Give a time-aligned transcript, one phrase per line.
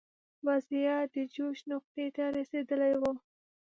[0.45, 3.03] وضعیت د جوش نقطې ته رسېدلی و.